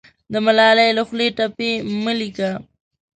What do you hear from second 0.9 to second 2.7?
له خولې ټپې مه لیکه